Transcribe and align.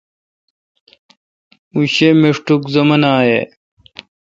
اں 1.75 1.85
شی 1.93 2.07
مشٹوک 2.21 2.61
زُمان 2.73 3.03
اے°۔ 3.25 3.39